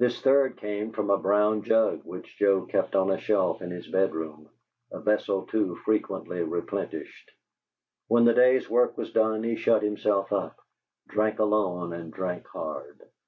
[0.00, 3.86] This third came from a brown jug which Joe kept on a shelf in his
[3.88, 4.48] bedroom,
[4.90, 7.30] a vessel too frequently replenished.
[8.08, 10.56] When the day's work was done he shut himself up,
[11.06, 12.98] drank alone and drank hard.